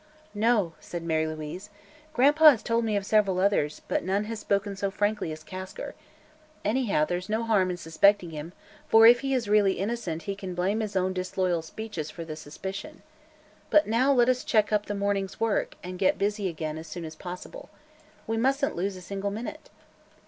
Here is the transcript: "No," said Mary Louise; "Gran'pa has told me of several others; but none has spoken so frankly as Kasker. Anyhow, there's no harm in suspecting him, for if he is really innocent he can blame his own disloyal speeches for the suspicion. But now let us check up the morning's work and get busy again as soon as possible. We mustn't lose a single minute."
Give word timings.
"No," 0.33 0.73
said 0.79 1.03
Mary 1.03 1.27
Louise; 1.27 1.69
"Gran'pa 2.15 2.49
has 2.49 2.63
told 2.63 2.83
me 2.83 2.95
of 2.95 3.05
several 3.05 3.37
others; 3.39 3.83
but 3.87 4.03
none 4.03 4.23
has 4.23 4.39
spoken 4.39 4.75
so 4.75 4.89
frankly 4.89 5.31
as 5.31 5.43
Kasker. 5.43 5.93
Anyhow, 6.65 7.05
there's 7.05 7.29
no 7.29 7.43
harm 7.43 7.69
in 7.69 7.77
suspecting 7.77 8.31
him, 8.31 8.51
for 8.89 9.05
if 9.05 9.19
he 9.19 9.35
is 9.35 9.47
really 9.47 9.73
innocent 9.73 10.23
he 10.23 10.33
can 10.35 10.55
blame 10.55 10.79
his 10.79 10.95
own 10.95 11.13
disloyal 11.13 11.61
speeches 11.61 12.09
for 12.09 12.25
the 12.25 12.35
suspicion. 12.35 13.03
But 13.69 13.85
now 13.85 14.11
let 14.11 14.27
us 14.27 14.43
check 14.43 14.73
up 14.73 14.87
the 14.87 14.95
morning's 14.95 15.39
work 15.39 15.75
and 15.83 15.99
get 15.99 16.17
busy 16.17 16.47
again 16.49 16.79
as 16.79 16.87
soon 16.87 17.05
as 17.05 17.13
possible. 17.15 17.69
We 18.25 18.37
mustn't 18.37 18.75
lose 18.75 18.95
a 18.95 19.01
single 19.01 19.29
minute." 19.29 19.69